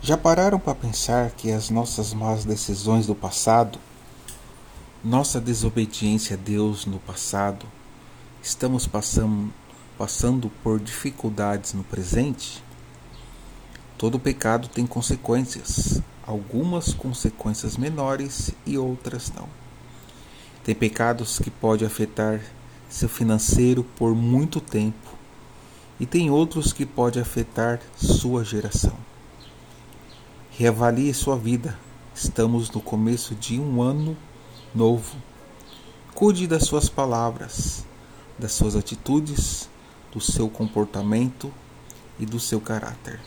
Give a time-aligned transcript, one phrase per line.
[0.00, 3.80] Já pararam para pensar que as nossas más decisões do passado,
[5.02, 7.66] nossa desobediência a Deus no passado,
[8.40, 9.52] estamos passando,
[9.98, 12.62] passando por dificuldades no presente?
[13.98, 19.48] Todo pecado tem consequências, algumas consequências menores e outras não.
[20.62, 22.40] Tem pecados que podem afetar
[22.88, 25.18] seu financeiro por muito tempo
[25.98, 28.96] e tem outros que podem afetar sua geração.
[30.58, 31.78] Reavalie sua vida.
[32.12, 34.16] Estamos no começo de um ano
[34.74, 35.16] novo.
[36.16, 37.86] Cuide das suas palavras,
[38.36, 39.70] das suas atitudes,
[40.12, 41.54] do seu comportamento
[42.18, 43.20] e do seu caráter.